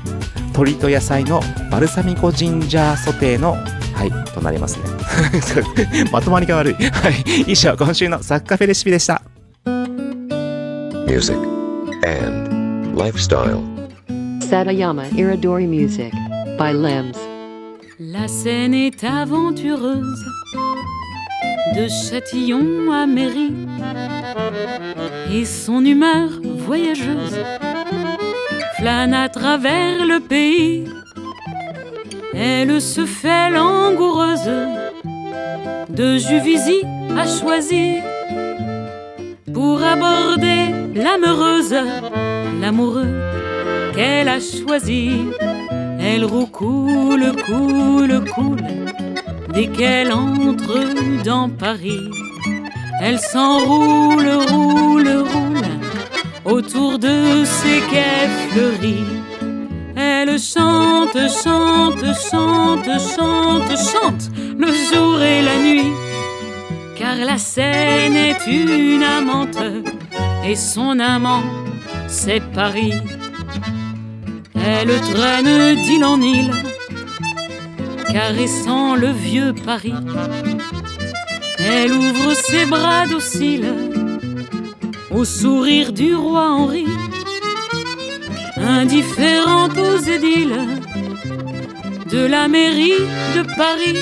[0.53, 3.53] 鶏と野菜のバルサミコジンジャーソテーの
[3.95, 4.85] はいとなりますね。
[6.11, 6.75] まとまりが悪い。
[6.75, 7.43] はい。
[7.47, 9.23] 以上今週のサッカフェレシピでした。
[11.07, 11.37] Music,
[12.07, 13.61] and lifestyle.
[14.41, 16.30] Satayama Iridori Music
[17.99, 20.27] La scène est aventureuse,
[21.75, 23.55] de Châtillon à Mairie,
[25.33, 27.41] et son humeur voyageuse.
[28.77, 30.85] Flâne à travers le pays.
[32.35, 34.51] Elle se fait langoureuse,
[35.89, 36.83] de Juvisy
[37.17, 38.03] à choisir,
[39.55, 41.75] pour aborder l'amoureuse,
[42.61, 43.15] l'amoureux
[43.95, 45.25] qu'elle a choisi.
[46.13, 48.67] Elle roucoule, coule, coule,
[49.55, 52.11] dès qu'elle entre dans Paris.
[53.01, 55.69] Elle s'enroule, roule, roule,
[56.45, 59.05] autour de ses quais fleuris.
[59.95, 64.25] Elle chante, chante, chante, chante, chante,
[64.59, 65.93] le jour et la nuit.
[66.99, 69.63] Car la Seine est une amante,
[70.45, 71.45] et son amant,
[72.09, 72.95] c'est Paris.
[74.65, 76.53] Elle traîne d'île en île
[78.13, 79.95] caressant le vieux Paris.
[81.59, 83.73] Elle ouvre ses bras dociles
[85.11, 86.87] au sourire du roi Henri,
[88.57, 90.59] indifférente aux édiles
[92.11, 93.05] de la mairie
[93.37, 93.99] de Paris.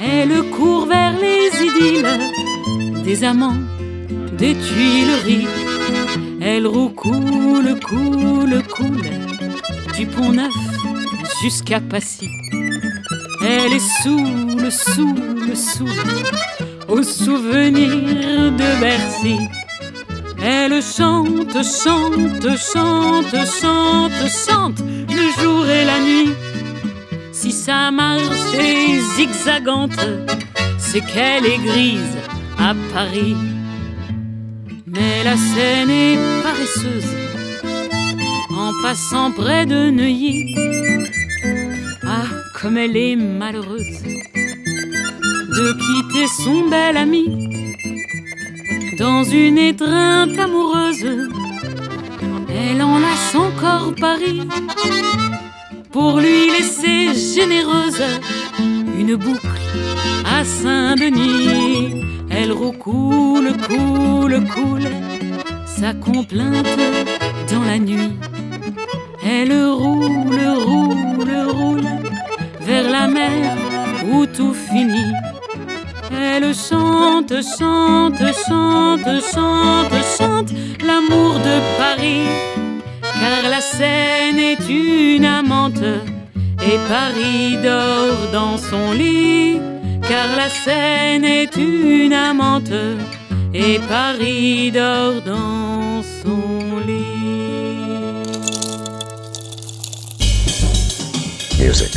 [0.00, 3.60] Elle court vers les idylles des amants
[4.38, 5.65] des Tuileries.
[6.48, 9.10] Elle roucoule, coule, coule
[9.96, 10.54] du pont neuf
[11.42, 12.28] jusqu'à Passy.
[13.42, 15.88] Elle est saoule, saoule, saoule
[16.86, 19.38] au souvenir de Bercy.
[20.40, 24.78] Elle chante, chante, chante, chante, chante
[25.08, 26.30] le jour et la nuit.
[27.32, 29.98] Si sa marche est zigzagante,
[30.78, 32.16] c'est qu'elle est grise
[32.56, 33.34] à Paris.
[34.96, 37.10] Mais la Seine est paresseuse
[38.50, 40.54] en passant près de Neuilly.
[42.02, 42.24] Ah,
[42.54, 44.02] comme elle est malheureuse
[45.56, 47.26] de quitter son bel ami
[48.98, 51.28] dans une étreinte amoureuse.
[52.48, 54.48] Elle enlace encore Paris
[55.92, 58.02] pour lui laisser généreuse
[58.98, 59.60] une boucle
[60.24, 62.02] à Saint-Denis.
[62.38, 64.88] Elle roucoule, coule, coule
[65.64, 66.68] sa complainte
[67.50, 68.12] dans la nuit.
[69.24, 71.88] Elle roule, roule, roule
[72.60, 73.56] vers la mer
[74.12, 75.14] où tout finit.
[76.12, 80.50] Elle chante, chante, chante, chante, chante
[80.86, 82.26] l'amour de Paris.
[83.00, 85.82] Car la Seine est une amante
[86.62, 89.58] et Paris dort dans son lit.
[90.08, 92.72] Car la Seine est une amante
[93.52, 97.16] et Paris dort dans son lit.
[101.66, 101.92] music,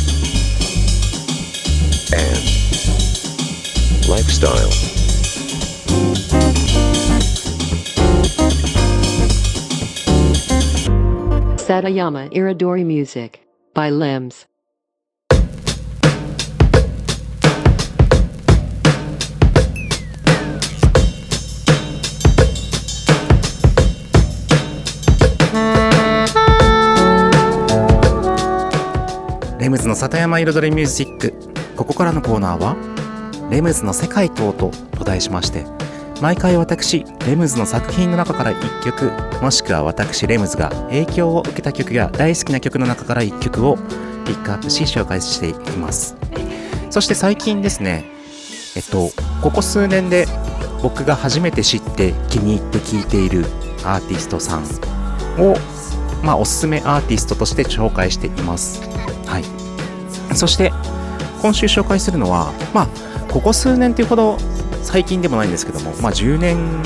[2.12, 2.44] and
[4.08, 4.70] lifestyle.
[11.56, 14.46] Satayama Iridori Music by Limbs.
[29.60, 31.34] レムズの里山彩りミュージック。
[31.76, 32.76] ここからのコーナーは
[33.52, 35.66] 「レムズの世界と音」と題しまして
[36.20, 39.10] 毎回私レムズの作品の中から1曲
[39.42, 43.76] もしくは私レムズが影響を受けた曲や大好きな曲の中から1曲を
[44.24, 46.16] ピックアップし紹介していきます。
[46.90, 48.04] そして最近ですね
[48.76, 49.10] えっと
[49.42, 50.26] ここ数年で
[50.82, 53.44] 僕が初めて知って気に入って聴いている
[53.84, 54.62] アーティストさん
[55.38, 55.56] を
[56.22, 58.80] まあおすすめアーティストとして紹介しています。
[59.30, 60.36] はい。
[60.36, 60.72] そして、
[61.40, 62.88] 今週紹介するのは、まあ、
[63.30, 64.36] ここ数年というほど
[64.82, 66.82] 最近でもないんですけども、まあ、10年、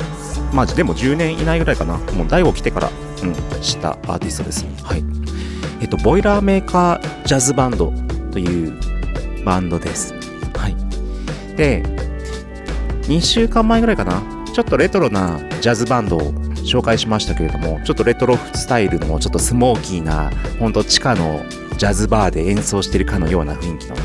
[0.52, 1.96] まあ、でも10年以内ぐらいかな。
[1.96, 2.90] もう、大悟来てから、
[3.22, 4.70] うん、知ったアーティストですね。
[4.82, 5.04] はい。
[5.80, 7.92] えっと、ボイラーメーカージャズバンド
[8.30, 8.78] という
[9.44, 10.14] バンドです。
[10.56, 10.76] はい。
[11.56, 11.82] で、
[13.02, 14.22] 2週間前ぐらいかな。
[14.52, 16.20] ちょっとレトロなジャズバンドを
[16.64, 21.44] 紹介しましたけれども、ちょっとレトロスタイルのちょっとスモーキーな、ほんと地下の
[21.76, 24.02] ジャズバーで演奏してるかのような雰囲気のね、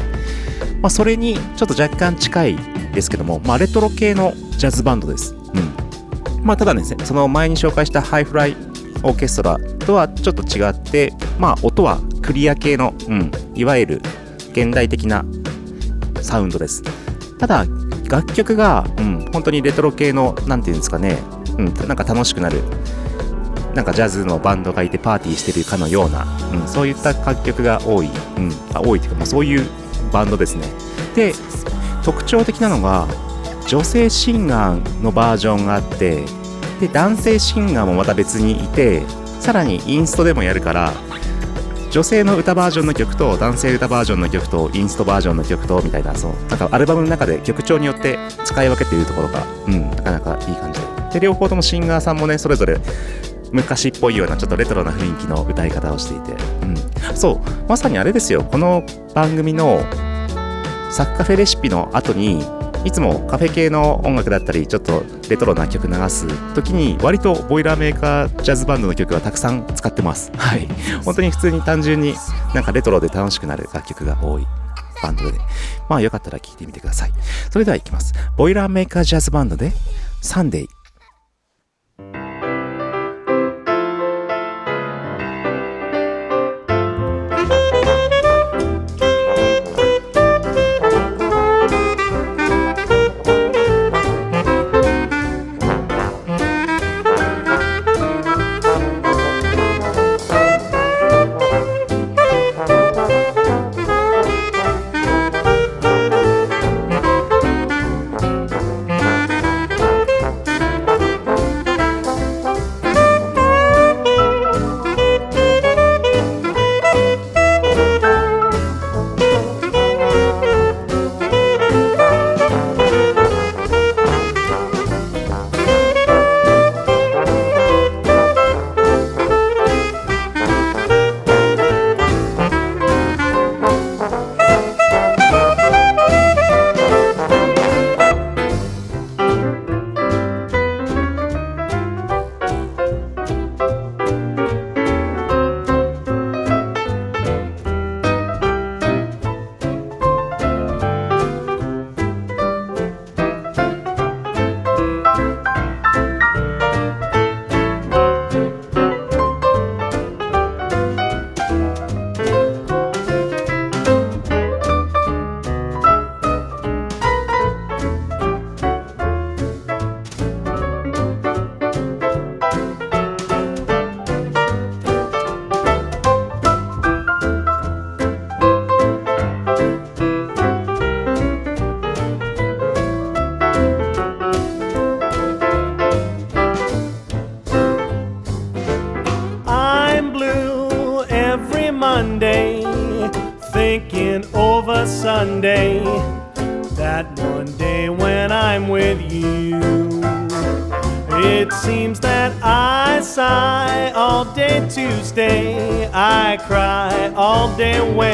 [0.82, 2.58] まあ、それにちょっと若干近い
[2.94, 5.34] ですけども、まあ、レトロ系のジャズバンドです。
[5.34, 6.46] うん。
[6.46, 8.56] まあ、ただですね、その前に紹介したハイフライ
[9.04, 14.02] オーケストラとはちょっと違って、まあ、音はクリア系の、うん、いわゆる
[14.52, 15.26] 現代的な
[16.22, 16.84] サウンドです。
[17.38, 17.66] ただ、
[18.10, 21.18] 楽曲が、うん、本当にレトロ系の、なんていうんですかね、
[21.58, 22.62] うん、なんか楽しくなる
[23.74, 29.68] なんかジャズのバンドがいてパーティーしてるかのような、うん、そういった楽曲が多い、うん、あ多いというか、まあ、そういう
[30.12, 30.68] バンドですね。
[31.16, 31.34] で、
[32.04, 33.08] 特徴的なのが、
[33.68, 36.24] 女性シンガーのバージョンがあって、
[36.80, 39.04] で、男性シンガーもまた別にいて、
[39.40, 40.94] さらにインストでもやるから、
[41.92, 52.78] 女性の歌バージョンの曲と男性歌バージョンの曲とインストバージョンの曲とみたいなそうなんかアルバムの中で曲調によって使い分けているところが、うん、なかなかいい感じでで両方ともシンガーさんもねそれぞれ
[53.52, 57.70] 昔っぽいようなちょっとレトロな雰囲気の歌い方をしていて、うん、そう。
[57.70, 58.44] まさにあれですよ。
[58.44, 58.84] この
[59.14, 59.80] 番組の
[60.92, 62.44] サッカフェレシピの後に
[62.86, 70.32] いつもカフェ系の音楽だったりちょっとレトロな曲流す時に割とボイラーメーカージャズバンドの曲はたくさん使ってます。
[70.38, 70.68] はい。
[71.04, 72.16] 本当に普通に単純に
[72.54, 74.48] なんかレトロで楽しくなる楽曲が多い。
[75.02, 75.38] バンドで。
[75.88, 77.12] まあよかったら聴いてみてください。
[77.50, 78.14] それではいきます。
[78.38, 79.74] ボイラーメーカージャズバンドで
[80.22, 80.79] サンデー。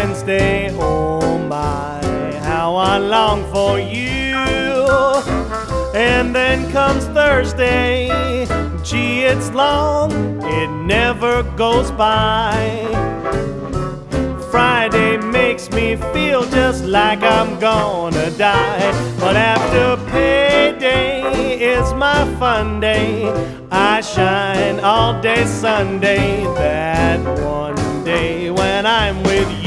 [0.06, 0.70] Wednesday.
[0.74, 2.00] Oh my,
[2.44, 4.36] how I long for you.
[5.96, 8.46] And then comes Thursday,
[8.84, 10.12] gee, it's long,
[10.44, 12.54] it never goes by.
[14.52, 18.92] Friday makes me feel just like I'm gonna die.
[19.20, 23.26] But after payday is my fun day.
[23.72, 29.65] I shine all day Sunday, that one day when I'm with you.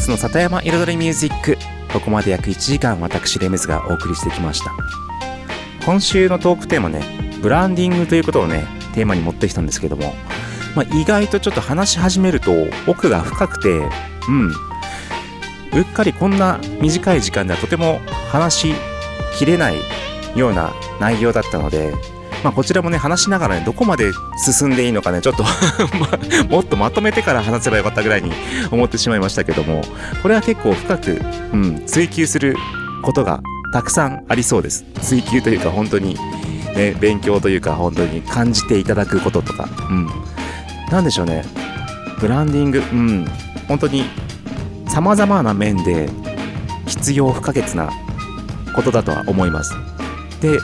[0.00, 1.56] ズの里山彩りミュージック。
[1.92, 4.72] ここまで約1時間私レムズがお送りしてきました。
[5.84, 7.02] 今週のトークテーマね
[7.42, 10.14] ブランディングということをねテーマに持ってきたんですけども、
[10.74, 12.52] まあ、意外とちょっと話し始めると
[12.86, 13.88] 奥が深くて
[14.28, 14.50] うん。
[15.72, 18.74] うっかりこんな短い時間ではとても話し
[19.38, 19.76] きれない
[20.34, 21.92] ような内容だったので
[22.42, 25.44] まあ、こちらもね話しながらねどこまで進んでいいのかねちょっと
[26.48, 28.32] もっとまとめてから話せばよかったぐらいに
[28.70, 29.82] 思ってしまいましたけども
[30.22, 31.20] これは結構深く、
[31.52, 32.56] うん、追求する
[33.02, 33.40] ことが
[33.72, 34.84] たくさんありそうです。
[35.00, 36.16] 追求というか本当に、
[36.74, 40.10] ね、勉強というか本当に感じていただくこととか、うん、
[40.90, 41.44] なんでしょうね。
[42.18, 43.26] ブランディング、うん、
[43.68, 44.04] 本当に
[44.88, 46.10] さまざまな面で
[46.86, 47.90] 必要不可欠な
[48.74, 49.72] ことだとは思います。
[50.40, 50.58] で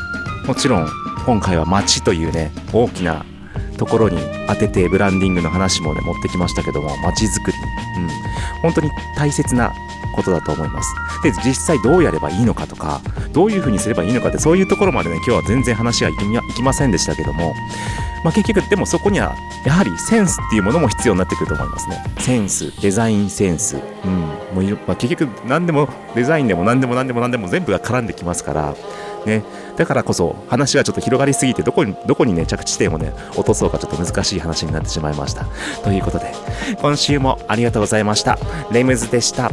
[0.46, 0.88] もちろん
[1.26, 3.26] 今回は街というね大きな
[3.78, 4.16] ところに
[4.46, 7.58] 当ててブランディングの話もね持ってきましたけども街づくり、
[7.98, 8.08] うん、
[8.62, 9.74] 本当に大切な
[10.16, 10.94] ことだと思います。
[11.22, 13.00] で実際どうやればいいのかとか
[13.32, 16.14] どういうふうにすればいいのかってそういうところまでね今日は全然話はい
[16.56, 17.54] きませんでしたけども、
[18.24, 22.02] まあ、結局でもそこにはやはりセンスっていうものも必要になってくると思いますね。
[22.18, 24.20] センスデザインセンス、うん。
[24.54, 28.74] もうまあ、結局何でもデザインでも何でも何でも何でも全部が絡んできますから
[29.26, 29.42] ね、
[29.76, 35.46] だからこそ話がちょっと広がりすぎてどこにどこにね着地点をね落とそうかちょっと難しい話になってしまいました。
[35.82, 36.32] ということで
[36.80, 38.38] 今週もありがとうございました。
[38.70, 39.50] レムズでした。